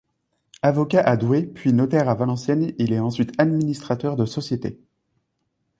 [0.63, 4.79] Avocat à Douai, puis notaire à Valenciennes, il est ensuite administrateur de sociétés.